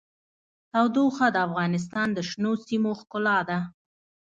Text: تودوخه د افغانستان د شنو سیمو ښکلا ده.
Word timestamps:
تودوخه 0.71 1.27
د 1.33 1.37
افغانستان 1.47 2.07
د 2.13 2.19
شنو 2.29 2.51
سیمو 2.67 2.91
ښکلا 2.99 3.37
ده. 3.49 3.59